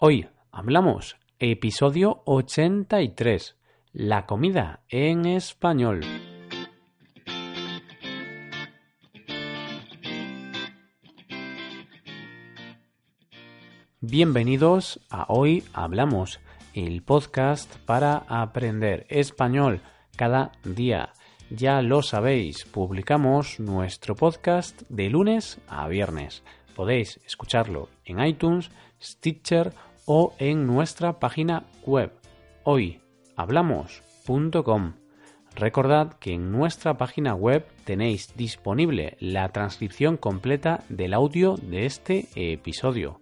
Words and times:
Hoy 0.00 0.28
hablamos 0.52 1.16
episodio 1.40 2.22
83, 2.24 3.56
la 3.92 4.26
comida 4.26 4.84
en 4.88 5.26
español. 5.26 6.02
Bienvenidos 14.00 15.00
a 15.10 15.24
Hoy 15.30 15.64
Hablamos, 15.72 16.38
el 16.74 17.02
podcast 17.02 17.74
para 17.78 18.18
aprender 18.28 19.04
español 19.08 19.82
cada 20.14 20.52
día. 20.62 21.12
Ya 21.50 21.82
lo 21.82 22.02
sabéis, 22.02 22.64
publicamos 22.66 23.58
nuestro 23.58 24.14
podcast 24.14 24.80
de 24.88 25.10
lunes 25.10 25.58
a 25.66 25.88
viernes. 25.88 26.44
Podéis 26.76 27.20
escucharlo 27.26 27.88
en 28.04 28.24
iTunes, 28.24 28.70
Stitcher 29.00 29.72
o 30.08 30.34
en 30.38 30.66
nuestra 30.66 31.20
página 31.20 31.66
web 31.84 32.10
hoyhablamos.com. 32.64 34.94
Recordad 35.54 36.14
que 36.14 36.32
en 36.32 36.50
nuestra 36.50 36.96
página 36.96 37.34
web 37.34 37.66
tenéis 37.84 38.34
disponible 38.34 39.18
la 39.20 39.50
transcripción 39.50 40.16
completa 40.16 40.82
del 40.88 41.12
audio 41.12 41.56
de 41.56 41.84
este 41.84 42.26
episodio. 42.34 43.20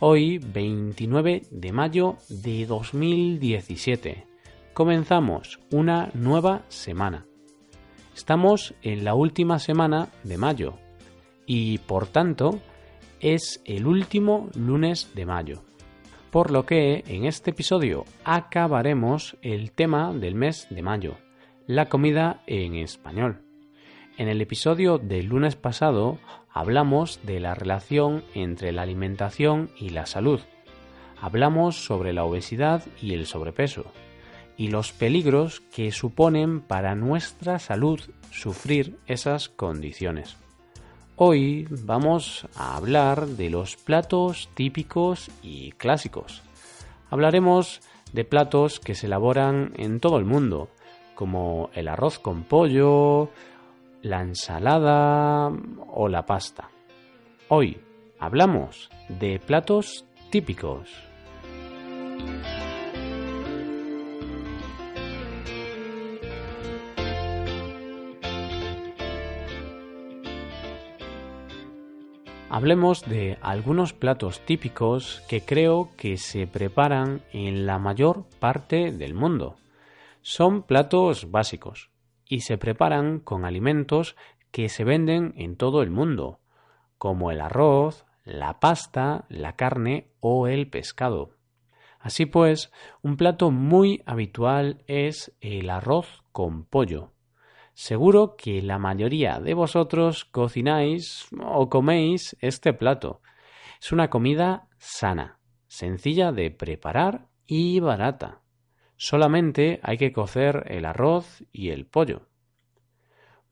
Hoy, 0.00 0.38
29 0.38 1.42
de 1.50 1.72
mayo 1.72 2.16
de 2.30 2.64
2017, 2.64 4.26
comenzamos 4.72 5.60
una 5.70 6.08
nueva 6.14 6.62
semana. 6.68 7.26
Estamos 8.14 8.74
en 8.80 9.04
la 9.04 9.14
última 9.14 9.58
semana 9.58 10.08
de 10.24 10.38
mayo 10.38 10.78
y, 11.44 11.76
por 11.78 12.06
tanto, 12.06 12.58
es 13.20 13.60
el 13.66 13.86
último 13.86 14.48
lunes 14.54 15.10
de 15.14 15.26
mayo. 15.26 15.66
Por 16.36 16.50
lo 16.50 16.66
que 16.66 17.02
en 17.06 17.24
este 17.24 17.52
episodio 17.52 18.04
acabaremos 18.22 19.38
el 19.40 19.72
tema 19.72 20.12
del 20.12 20.34
mes 20.34 20.66
de 20.68 20.82
mayo, 20.82 21.16
la 21.66 21.88
comida 21.88 22.42
en 22.46 22.74
español. 22.74 23.40
En 24.18 24.28
el 24.28 24.42
episodio 24.42 24.98
del 24.98 25.28
lunes 25.28 25.56
pasado 25.56 26.18
hablamos 26.50 27.20
de 27.22 27.40
la 27.40 27.54
relación 27.54 28.22
entre 28.34 28.72
la 28.72 28.82
alimentación 28.82 29.70
y 29.78 29.88
la 29.88 30.04
salud. 30.04 30.40
Hablamos 31.22 31.86
sobre 31.86 32.12
la 32.12 32.24
obesidad 32.24 32.84
y 33.00 33.14
el 33.14 33.24
sobrepeso 33.24 33.86
y 34.58 34.68
los 34.68 34.92
peligros 34.92 35.60
que 35.74 35.90
suponen 35.90 36.60
para 36.60 36.94
nuestra 36.94 37.58
salud 37.58 37.98
sufrir 38.30 38.98
esas 39.06 39.48
condiciones. 39.48 40.36
Hoy 41.18 41.66
vamos 41.70 42.46
a 42.56 42.76
hablar 42.76 43.26
de 43.26 43.48
los 43.48 43.76
platos 43.76 44.50
típicos 44.52 45.30
y 45.42 45.72
clásicos. 45.72 46.42
Hablaremos 47.08 47.80
de 48.12 48.26
platos 48.26 48.80
que 48.80 48.94
se 48.94 49.06
elaboran 49.06 49.72
en 49.78 49.98
todo 49.98 50.18
el 50.18 50.26
mundo, 50.26 50.68
como 51.14 51.70
el 51.72 51.88
arroz 51.88 52.18
con 52.18 52.42
pollo, 52.42 53.30
la 54.02 54.20
ensalada 54.20 55.50
o 55.88 56.08
la 56.08 56.26
pasta. 56.26 56.68
Hoy 57.48 57.80
hablamos 58.18 58.90
de 59.08 59.40
platos 59.40 60.04
típicos. 60.28 60.90
Hablemos 72.48 73.02
de 73.02 73.38
algunos 73.42 73.92
platos 73.92 74.40
típicos 74.40 75.22
que 75.28 75.40
creo 75.40 75.90
que 75.96 76.16
se 76.16 76.46
preparan 76.46 77.22
en 77.32 77.66
la 77.66 77.78
mayor 77.80 78.24
parte 78.38 78.92
del 78.92 79.14
mundo. 79.14 79.56
Son 80.22 80.62
platos 80.62 81.32
básicos, 81.32 81.90
y 82.24 82.40
se 82.40 82.56
preparan 82.56 83.18
con 83.18 83.44
alimentos 83.44 84.16
que 84.52 84.68
se 84.68 84.84
venden 84.84 85.34
en 85.36 85.56
todo 85.56 85.82
el 85.82 85.90
mundo, 85.90 86.38
como 86.98 87.32
el 87.32 87.40
arroz, 87.40 88.06
la 88.24 88.60
pasta, 88.60 89.24
la 89.28 89.56
carne 89.56 90.08
o 90.20 90.46
el 90.46 90.68
pescado. 90.68 91.30
Así 91.98 92.26
pues, 92.26 92.70
un 93.02 93.16
plato 93.16 93.50
muy 93.50 94.02
habitual 94.06 94.84
es 94.86 95.36
el 95.40 95.68
arroz 95.68 96.22
con 96.30 96.64
pollo. 96.64 97.10
Seguro 97.76 98.36
que 98.38 98.62
la 98.62 98.78
mayoría 98.78 99.38
de 99.38 99.52
vosotros 99.52 100.24
cocináis 100.24 101.28
o 101.44 101.68
coméis 101.68 102.34
este 102.40 102.72
plato. 102.72 103.20
Es 103.78 103.92
una 103.92 104.08
comida 104.08 104.70
sana, 104.78 105.40
sencilla 105.66 106.32
de 106.32 106.50
preparar 106.50 107.28
y 107.46 107.78
barata. 107.80 108.40
Solamente 108.96 109.78
hay 109.82 109.98
que 109.98 110.14
cocer 110.14 110.64
el 110.68 110.86
arroz 110.86 111.44
y 111.52 111.68
el 111.68 111.84
pollo. 111.84 112.22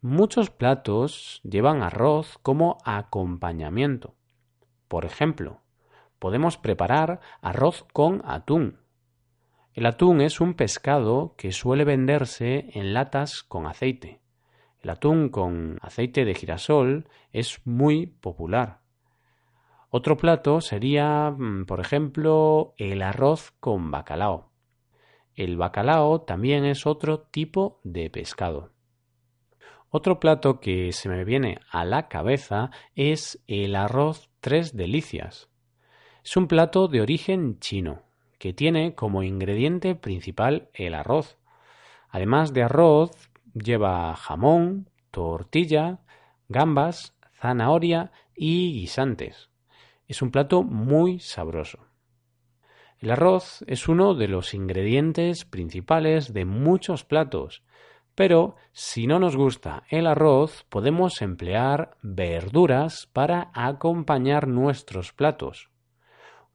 Muchos 0.00 0.48
platos 0.48 1.42
llevan 1.44 1.82
arroz 1.82 2.38
como 2.40 2.78
acompañamiento. 2.86 4.16
Por 4.88 5.04
ejemplo, 5.04 5.60
podemos 6.18 6.56
preparar 6.56 7.20
arroz 7.42 7.84
con 7.92 8.22
atún. 8.24 8.83
El 9.74 9.86
atún 9.86 10.20
es 10.20 10.40
un 10.40 10.54
pescado 10.54 11.34
que 11.36 11.50
suele 11.50 11.84
venderse 11.84 12.70
en 12.74 12.94
latas 12.94 13.42
con 13.42 13.66
aceite. 13.66 14.20
El 14.80 14.90
atún 14.90 15.30
con 15.30 15.78
aceite 15.82 16.24
de 16.24 16.34
girasol 16.36 17.08
es 17.32 17.60
muy 17.64 18.06
popular. 18.06 18.82
Otro 19.90 20.16
plato 20.16 20.60
sería, 20.60 21.28
mm, 21.36 21.64
por 21.66 21.80
ejemplo, 21.80 22.74
el 22.78 23.02
arroz 23.02 23.50
con 23.58 23.90
bacalao. 23.90 24.52
El 25.34 25.56
bacalao 25.56 26.20
también 26.20 26.64
es 26.64 26.86
otro 26.86 27.22
tipo 27.22 27.80
de 27.82 28.10
pescado. 28.10 28.70
Otro 29.90 30.20
plato 30.20 30.60
que 30.60 30.92
se 30.92 31.08
me 31.08 31.24
viene 31.24 31.58
a 31.68 31.84
la 31.84 32.06
cabeza 32.06 32.70
es 32.94 33.42
el 33.48 33.74
arroz 33.74 34.30
tres 34.40 34.76
delicias. 34.76 35.50
Es 36.24 36.36
un 36.36 36.46
plato 36.46 36.86
de 36.86 37.00
origen 37.00 37.58
chino 37.58 38.03
que 38.44 38.52
tiene 38.52 38.94
como 38.94 39.22
ingrediente 39.22 39.94
principal 39.94 40.68
el 40.74 40.92
arroz. 40.92 41.38
Además 42.10 42.52
de 42.52 42.62
arroz, 42.62 43.10
lleva 43.54 44.14
jamón, 44.16 44.90
tortilla, 45.10 46.00
gambas, 46.50 47.16
zanahoria 47.40 48.12
y 48.36 48.74
guisantes. 48.74 49.48
Es 50.08 50.20
un 50.20 50.30
plato 50.30 50.62
muy 50.62 51.20
sabroso. 51.20 51.86
El 52.98 53.12
arroz 53.12 53.64
es 53.66 53.88
uno 53.88 54.14
de 54.14 54.28
los 54.28 54.52
ingredientes 54.52 55.46
principales 55.46 56.34
de 56.34 56.44
muchos 56.44 57.02
platos, 57.02 57.62
pero 58.14 58.56
si 58.72 59.06
no 59.06 59.18
nos 59.20 59.36
gusta 59.36 59.84
el 59.88 60.06
arroz, 60.06 60.66
podemos 60.68 61.22
emplear 61.22 61.96
verduras 62.02 63.08
para 63.10 63.50
acompañar 63.54 64.48
nuestros 64.48 65.14
platos. 65.14 65.70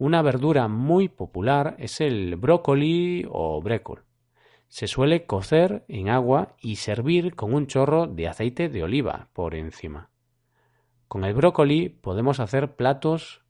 Una 0.02 0.22
verdura 0.22 0.70
muy 0.70 1.10
popular 1.10 1.76
es 1.78 2.00
el 2.00 2.38
brócoli 2.38 3.28
o 3.30 3.62
brécol. 3.62 4.06
Se 4.70 4.88
suele 4.88 5.26
cocer 5.26 5.84
en 5.90 6.08
agua 6.08 6.56
y 6.62 6.78
servir 6.78 7.36
con 7.36 7.54
un 7.54 7.68
chorro 7.68 8.08
de 8.08 8.30
aceite 8.30 8.70
de 8.70 8.82
oliva 8.82 9.28
por 9.34 9.56
encima. 9.56 10.10
Con 11.10 11.26
el 11.26 11.34
brócoli 11.34 11.90
podemos 11.90 12.40
hacer 12.40 12.78
platos 12.78 13.42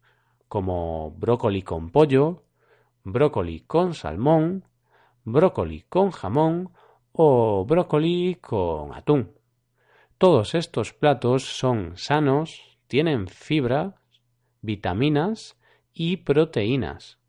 como 0.47 1.11
brócoli 1.11 1.61
con 1.61 1.91
pollo, 1.91 2.45
brócoli 3.03 3.59
con 3.59 3.93
salmón, 3.93 4.65
brócoli 5.25 5.83
con 5.87 6.09
jamón 6.09 6.71
o 7.11 7.63
brócoli 7.63 8.39
con 8.41 8.95
atún. 8.95 9.33
Todos 10.17 10.55
estos 10.55 10.93
platos 10.93 11.43
son 11.43 11.95
sanos, 11.95 12.79
tienen 12.87 13.27
fibra, 13.27 14.01
vitaminas 14.61 15.58
y 15.99 16.15
proteínas. 16.15 17.19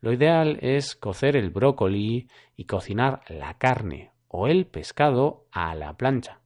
Lo 0.00 0.12
ideal 0.12 0.58
es 0.60 0.96
cocer 0.96 1.36
el 1.36 1.50
brócoli 1.50 2.28
y 2.56 2.64
cocinar 2.64 3.22
la 3.28 3.58
carne 3.58 4.10
o 4.26 4.48
el 4.48 4.66
pescado 4.66 5.46
a 5.52 5.72
la 5.76 5.96
plancha. 5.96 6.40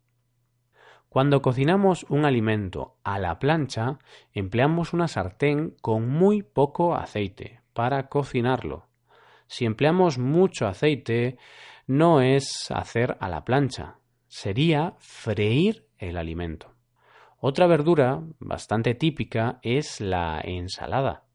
Cuando 1.08 1.40
cocinamos 1.40 2.04
un 2.10 2.26
alimento 2.26 2.98
a 3.04 3.18
la 3.18 3.38
plancha, 3.38 3.98
empleamos 4.34 4.92
una 4.92 5.08
sartén 5.08 5.74
con 5.80 6.06
muy 6.06 6.42
poco 6.42 6.94
aceite 6.94 7.62
para 7.72 8.08
cocinarlo. 8.08 8.84
Si 9.46 9.64
empleamos 9.64 10.18
mucho 10.18 10.66
aceite, 10.66 11.38
no 11.86 12.20
es 12.20 12.70
hacer 12.70 13.16
a 13.18 13.30
la 13.30 13.46
plancha, 13.46 13.96
sería 14.28 14.94
freír 14.98 15.86
el 15.96 16.18
alimento. 16.18 16.74
Otra 17.38 17.66
verdura 17.66 18.22
bastante 18.40 18.94
típica 18.94 19.58
es 19.62 20.02
la 20.02 20.38
ensalada. 20.44 21.25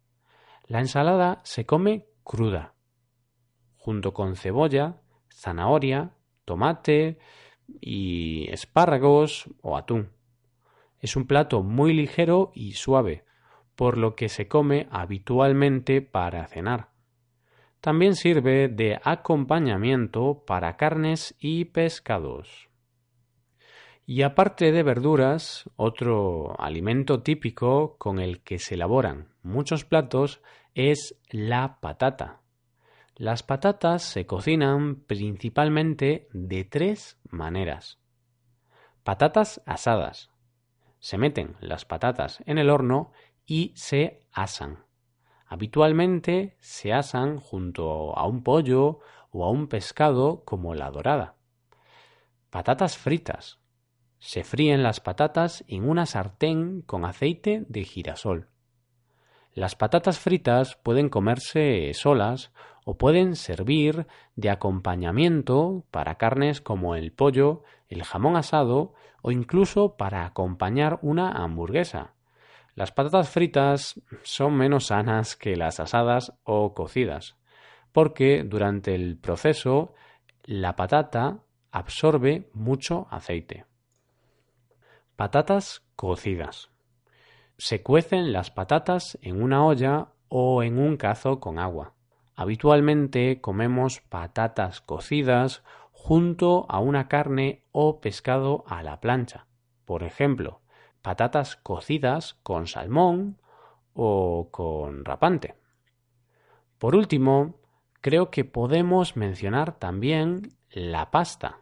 La 0.71 0.79
ensalada 0.79 1.41
se 1.43 1.65
come 1.65 2.05
cruda, 2.23 2.75
junto 3.75 4.13
con 4.13 4.37
cebolla, 4.37 5.01
zanahoria, 5.29 6.15
tomate 6.45 7.19
y 7.81 8.47
espárragos 8.49 9.49
o 9.61 9.75
atún. 9.75 10.13
Es 11.01 11.17
un 11.17 11.27
plato 11.27 11.61
muy 11.61 11.93
ligero 11.93 12.53
y 12.55 12.71
suave, 12.71 13.25
por 13.75 13.97
lo 13.97 14.15
que 14.15 14.29
se 14.29 14.47
come 14.47 14.87
habitualmente 14.91 16.01
para 16.01 16.47
cenar. 16.47 16.91
También 17.81 18.15
sirve 18.15 18.69
de 18.69 18.97
acompañamiento 19.03 20.45
para 20.47 20.77
carnes 20.77 21.35
y 21.37 21.65
pescados. 21.65 22.69
Y 24.05 24.21
aparte 24.21 24.71
de 24.71 24.83
verduras, 24.83 25.69
otro 25.75 26.55
alimento 26.61 27.23
típico 27.23 27.97
con 27.97 28.19
el 28.19 28.41
que 28.41 28.57
se 28.57 28.75
elaboran 28.75 29.31
muchos 29.43 29.85
platos 29.85 30.41
es 30.75 31.19
la 31.29 31.79
patata. 31.79 32.41
Las 33.15 33.43
patatas 33.43 34.03
se 34.03 34.25
cocinan 34.25 34.95
principalmente 34.95 36.27
de 36.33 36.63
tres 36.63 37.19
maneras. 37.29 37.99
Patatas 39.03 39.61
asadas. 39.65 40.31
Se 40.99 41.17
meten 41.17 41.55
las 41.59 41.85
patatas 41.85 42.41
en 42.45 42.57
el 42.57 42.69
horno 42.69 43.11
y 43.45 43.73
se 43.75 44.21
asan. 44.31 44.85
Habitualmente 45.47 46.55
se 46.59 46.93
asan 46.93 47.37
junto 47.37 48.17
a 48.17 48.25
un 48.25 48.43
pollo 48.43 48.99
o 49.31 49.45
a 49.45 49.49
un 49.49 49.67
pescado 49.67 50.43
como 50.45 50.75
la 50.75 50.89
dorada. 50.91 51.35
Patatas 52.49 52.97
fritas. 52.97 53.59
Se 54.19 54.43
fríen 54.43 54.83
las 54.83 54.99
patatas 54.99 55.63
en 55.67 55.89
una 55.89 56.05
sartén 56.05 56.81
con 56.83 57.05
aceite 57.05 57.65
de 57.67 57.83
girasol. 57.83 58.50
Las 59.53 59.75
patatas 59.75 60.19
fritas 60.19 60.77
pueden 60.77 61.09
comerse 61.09 61.91
solas 61.93 62.53
o 62.85 62.97
pueden 62.97 63.35
servir 63.35 64.07
de 64.35 64.49
acompañamiento 64.49 65.83
para 65.91 66.15
carnes 66.15 66.61
como 66.61 66.95
el 66.95 67.11
pollo, 67.11 67.63
el 67.89 68.03
jamón 68.03 68.37
asado 68.37 68.93
o 69.21 69.31
incluso 69.31 69.97
para 69.97 70.25
acompañar 70.25 70.99
una 71.01 71.31
hamburguesa. 71.31 72.13
Las 72.75 72.91
patatas 72.91 73.29
fritas 73.29 74.01
son 74.23 74.55
menos 74.55 74.87
sanas 74.87 75.35
que 75.35 75.57
las 75.57 75.79
asadas 75.79 76.33
o 76.43 76.73
cocidas, 76.73 77.35
porque 77.91 78.43
durante 78.43 78.95
el 78.95 79.17
proceso 79.17 79.93
la 80.43 80.75
patata 80.77 81.43
absorbe 81.71 82.49
mucho 82.53 83.07
aceite. 83.11 83.65
Patatas 85.17 85.83
cocidas. 85.95 86.70
Se 87.63 87.83
cuecen 87.83 88.33
las 88.33 88.49
patatas 88.49 89.19
en 89.21 89.39
una 89.39 89.63
olla 89.63 90.07
o 90.29 90.63
en 90.63 90.79
un 90.79 90.97
cazo 90.97 91.39
con 91.39 91.59
agua. 91.59 91.93
Habitualmente 92.33 93.39
comemos 93.39 94.01
patatas 94.01 94.81
cocidas 94.81 95.63
junto 95.91 96.65
a 96.69 96.79
una 96.79 97.07
carne 97.07 97.63
o 97.71 98.01
pescado 98.01 98.63
a 98.65 98.81
la 98.81 98.99
plancha. 98.99 99.45
Por 99.85 100.01
ejemplo, 100.01 100.61
patatas 101.03 101.55
cocidas 101.55 102.33
con 102.41 102.65
salmón 102.65 103.37
o 103.93 104.47
con 104.49 105.05
rapante. 105.05 105.53
Por 106.79 106.95
último, 106.95 107.59
creo 108.01 108.31
que 108.31 108.43
podemos 108.43 109.15
mencionar 109.15 109.77
también 109.77 110.57
la 110.71 111.11
pasta. 111.11 111.59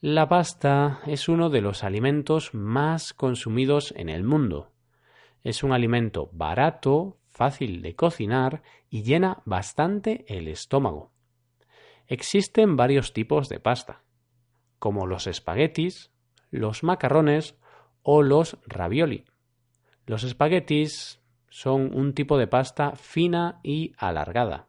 La 0.00 0.28
pasta 0.28 1.00
es 1.04 1.28
uno 1.28 1.50
de 1.50 1.62
los 1.62 1.82
alimentos 1.82 2.54
más 2.54 3.12
consumidos 3.12 3.92
en 3.96 4.08
el 4.08 4.22
mundo. 4.22 4.70
Es 5.44 5.62
un 5.62 5.72
alimento 5.72 6.30
barato, 6.32 7.18
fácil 7.28 7.82
de 7.82 7.94
cocinar 7.94 8.62
y 8.88 9.02
llena 9.02 9.42
bastante 9.44 10.24
el 10.26 10.48
estómago. 10.48 11.12
Existen 12.06 12.76
varios 12.76 13.12
tipos 13.12 13.48
de 13.48 13.60
pasta, 13.60 14.02
como 14.78 15.06
los 15.06 15.26
espaguetis, 15.26 16.10
los 16.50 16.82
macarrones 16.82 17.56
o 18.02 18.22
los 18.22 18.58
ravioli. 18.66 19.26
Los 20.06 20.24
espaguetis 20.24 21.20
son 21.50 21.94
un 21.94 22.14
tipo 22.14 22.38
de 22.38 22.46
pasta 22.46 22.96
fina 22.96 23.60
y 23.62 23.92
alargada. 23.98 24.68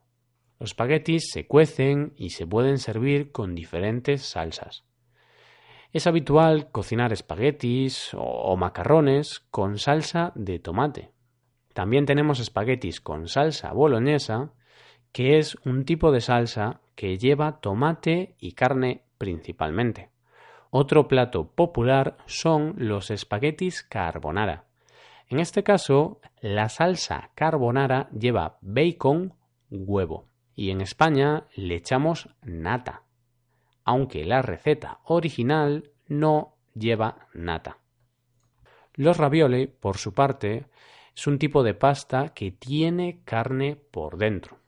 Los 0.58 0.70
espaguetis 0.70 1.30
se 1.30 1.46
cuecen 1.46 2.12
y 2.16 2.30
se 2.30 2.46
pueden 2.46 2.78
servir 2.78 3.32
con 3.32 3.54
diferentes 3.54 4.22
salsas. 4.22 4.84
Es 5.96 6.06
habitual 6.06 6.70
cocinar 6.70 7.14
espaguetis 7.14 8.10
o 8.18 8.54
macarrones 8.58 9.40
con 9.50 9.78
salsa 9.78 10.30
de 10.34 10.58
tomate. 10.58 11.10
También 11.72 12.04
tenemos 12.04 12.38
espaguetis 12.38 13.00
con 13.00 13.28
salsa 13.28 13.72
boloñesa, 13.72 14.52
que 15.10 15.38
es 15.38 15.56
un 15.64 15.86
tipo 15.86 16.12
de 16.12 16.20
salsa 16.20 16.82
que 16.96 17.16
lleva 17.16 17.62
tomate 17.62 18.36
y 18.38 18.52
carne 18.52 19.04
principalmente. 19.16 20.10
Otro 20.68 21.08
plato 21.08 21.52
popular 21.52 22.18
son 22.26 22.74
los 22.76 23.10
espaguetis 23.10 23.82
carbonara. 23.82 24.66
En 25.28 25.40
este 25.40 25.62
caso, 25.62 26.20
la 26.42 26.68
salsa 26.68 27.30
carbonara 27.34 28.10
lleva 28.10 28.58
bacon, 28.60 29.32
huevo, 29.70 30.28
y 30.54 30.68
en 30.68 30.82
España 30.82 31.46
le 31.54 31.76
echamos 31.76 32.28
nata, 32.42 33.05
aunque 33.86 34.24
la 34.24 34.42
receta 34.42 34.98
original 35.04 35.90
no 36.08 36.56
lleva 36.74 37.28
nata. 37.32 37.78
Los 38.94 39.16
ravioli, 39.16 39.68
por 39.68 39.96
su 39.96 40.12
parte, 40.12 40.66
es 41.14 41.26
un 41.26 41.38
tipo 41.38 41.62
de 41.62 41.72
pasta 41.72 42.34
que 42.34 42.50
tiene 42.50 43.22
carne 43.24 43.76
por 43.76 44.18
dentro. 44.18 44.58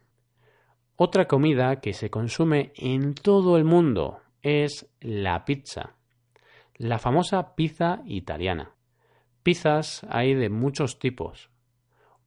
Otra 0.97 1.27
comida 1.27 1.81
que 1.81 1.93
se 1.93 2.11
consume 2.11 2.73
en 2.77 3.15
todo 3.15 3.57
el 3.57 3.65
mundo 3.65 4.21
es 4.43 4.89
la 5.01 5.45
pizza, 5.45 5.97
la 6.77 6.99
famosa 6.99 7.57
pizza 7.57 8.03
italiana. 8.07 8.73
Pizzas 9.43 10.07
hay 10.09 10.35
de 10.35 10.49
muchos 10.49 10.99
tipos. 10.99 11.51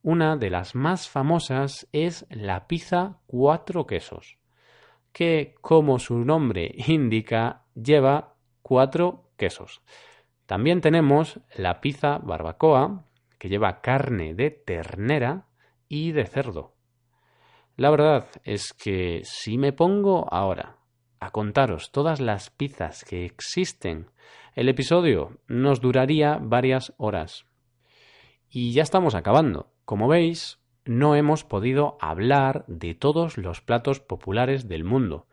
Una 0.02 0.36
de 0.36 0.50
las 0.50 0.74
más 0.74 1.08
famosas 1.08 1.88
es 1.92 2.26
la 2.28 2.66
pizza 2.66 3.18
cuatro 3.26 3.86
quesos, 3.86 4.38
que, 5.12 5.54
como 5.60 5.98
su 5.98 6.18
nombre 6.18 6.74
indica, 6.86 7.64
lleva 7.74 8.34
cuatro 8.62 9.30
quesos. 9.36 9.82
También 10.46 10.80
tenemos 10.80 11.40
la 11.56 11.80
pizza 11.80 12.18
barbacoa, 12.18 13.06
que 13.38 13.48
lleva 13.48 13.80
carne 13.80 14.34
de 14.34 14.50
ternera 14.50 15.46
y 15.88 16.12
de 16.12 16.26
cerdo. 16.26 16.74
La 17.76 17.90
verdad 17.90 18.26
es 18.44 18.72
que 18.72 19.22
si 19.24 19.58
me 19.58 19.72
pongo 19.72 20.32
ahora 20.32 20.76
a 21.18 21.30
contaros 21.30 21.90
todas 21.90 22.20
las 22.20 22.50
pizzas 22.50 23.04
que 23.04 23.24
existen, 23.24 24.10
el 24.54 24.68
episodio 24.68 25.38
nos 25.48 25.80
duraría 25.80 26.38
varias 26.40 26.92
horas. 26.98 27.46
Y 28.48 28.72
ya 28.72 28.82
estamos 28.82 29.14
acabando. 29.14 29.72
Como 29.84 30.08
veis, 30.08 30.60
no 30.84 31.14
hemos 31.14 31.44
podido 31.44 31.96
hablar 32.00 32.64
de 32.66 32.94
todos 32.94 33.38
los 33.38 33.60
platos 33.60 34.00
populares 34.00 34.68
del 34.68 34.84
mundo, 34.84 35.26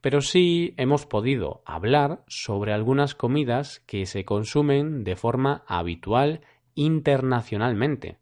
pero 0.00 0.20
sí 0.20 0.74
hemos 0.76 1.06
podido 1.06 1.62
hablar 1.64 2.22
sobre 2.26 2.72
algunas 2.72 3.14
comidas 3.14 3.80
que 3.86 4.06
se 4.06 4.24
consumen 4.24 5.02
de 5.02 5.16
forma 5.16 5.64
habitual 5.66 6.42
internacionalmente, 6.74 8.18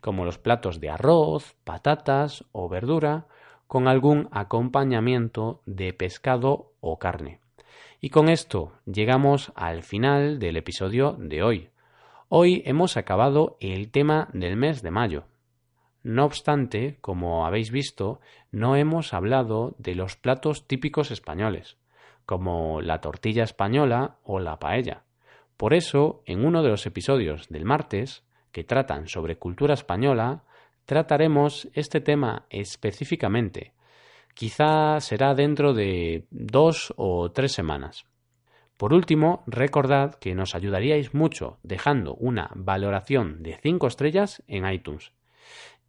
como 0.00 0.24
los 0.24 0.38
platos 0.38 0.80
de 0.80 0.90
arroz, 0.90 1.54
patatas 1.64 2.44
o 2.52 2.68
verdura, 2.68 3.26
con 3.66 3.86
algún 3.86 4.28
acompañamiento 4.32 5.62
de 5.66 5.92
pescado 5.92 6.72
o 6.80 6.98
carne. 6.98 7.38
Y 8.00 8.10
con 8.10 8.28
esto 8.28 8.72
llegamos 8.86 9.52
al 9.54 9.82
final 9.82 10.38
del 10.38 10.56
episodio 10.56 11.12
de 11.12 11.42
hoy. 11.42 11.68
Hoy 12.28 12.62
hemos 12.64 12.96
acabado 12.96 13.56
el 13.60 13.90
tema 13.90 14.28
del 14.32 14.56
mes 14.56 14.82
de 14.82 14.90
mayo. 14.90 15.24
No 16.02 16.24
obstante, 16.24 16.96
como 17.00 17.44
habéis 17.46 17.70
visto, 17.70 18.20
no 18.50 18.76
hemos 18.76 19.12
hablado 19.12 19.74
de 19.78 19.94
los 19.94 20.16
platos 20.16 20.66
típicos 20.66 21.10
españoles, 21.10 21.76
como 22.24 22.80
la 22.80 23.00
tortilla 23.00 23.44
española 23.44 24.16
o 24.24 24.40
la 24.40 24.58
paella. 24.58 25.02
Por 25.56 25.74
eso, 25.74 26.22
en 26.24 26.44
uno 26.46 26.62
de 26.62 26.70
los 26.70 26.86
episodios 26.86 27.48
del 27.48 27.66
martes, 27.66 28.24
que 28.50 28.64
tratan 28.64 29.08
sobre 29.08 29.36
cultura 29.36 29.74
española, 29.74 30.44
trataremos 30.86 31.68
este 31.74 32.00
tema 32.00 32.46
específicamente. 32.48 33.74
Quizá 34.34 35.00
será 35.00 35.34
dentro 35.34 35.74
de 35.74 36.26
dos 36.30 36.94
o 36.96 37.30
tres 37.30 37.52
semanas. 37.52 38.06
Por 38.78 38.94
último, 38.94 39.42
recordad 39.46 40.14
que 40.14 40.34
nos 40.34 40.54
ayudaríais 40.54 41.12
mucho 41.12 41.58
dejando 41.62 42.14
una 42.14 42.50
valoración 42.54 43.42
de 43.42 43.58
cinco 43.62 43.86
estrellas 43.86 44.42
en 44.48 44.66
iTunes. 44.66 45.12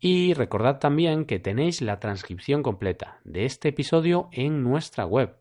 Y 0.01 0.34
recordad 0.34 0.79
también 0.79 1.25
que 1.25 1.39
tenéis 1.39 1.81
la 1.81 2.00
transcripción 2.00 2.63
completa 2.63 3.20
de 3.24 3.46
este 3.46 3.70
episodio 3.70 4.27
en 4.31 4.63
nuestra 4.63 5.05
web 5.05 5.36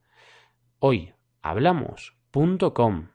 hoyhablamos.com 0.81 3.09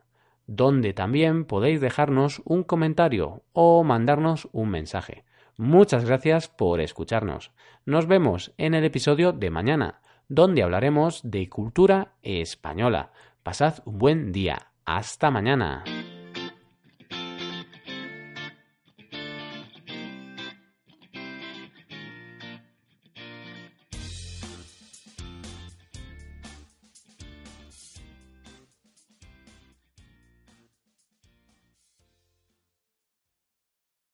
donde 0.47 0.93
también 0.93 1.45
podéis 1.45 1.81
dejarnos 1.81 2.41
un 2.45 2.63
comentario 2.63 3.43
o 3.53 3.83
mandarnos 3.83 4.47
un 4.51 4.69
mensaje. 4.69 5.23
Muchas 5.57 6.05
gracias 6.05 6.49
por 6.49 6.81
escucharnos. 6.81 7.51
Nos 7.85 8.07
vemos 8.07 8.53
en 8.57 8.73
el 8.73 8.83
episodio 8.83 9.31
de 9.31 9.49
mañana, 9.49 10.01
donde 10.27 10.63
hablaremos 10.63 11.21
de 11.23 11.49
cultura 11.49 12.13
española. 12.21 13.11
Pasad 13.41 13.79
un 13.85 13.97
buen 13.97 14.31
día. 14.31 14.71
Hasta 14.85 15.31
mañana. 15.31 15.83